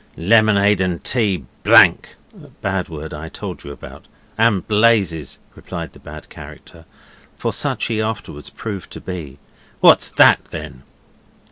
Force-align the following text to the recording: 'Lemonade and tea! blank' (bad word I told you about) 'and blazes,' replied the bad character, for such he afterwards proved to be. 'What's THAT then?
'Lemonade 0.17 0.81
and 0.81 1.03
tea! 1.03 1.45
blank' 1.61 2.15
(bad 2.63 2.89
word 2.89 3.13
I 3.13 3.29
told 3.29 3.63
you 3.63 3.71
about) 3.71 4.07
'and 4.35 4.67
blazes,' 4.67 5.37
replied 5.53 5.91
the 5.91 5.99
bad 5.99 6.27
character, 6.27 6.85
for 7.37 7.53
such 7.53 7.85
he 7.85 8.01
afterwards 8.01 8.49
proved 8.49 8.89
to 8.93 8.99
be. 8.99 9.37
'What's 9.79 10.09
THAT 10.09 10.45
then? 10.45 10.81